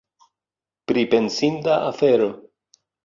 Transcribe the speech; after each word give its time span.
Pripensinda 0.91 1.75
afero! 1.91 2.29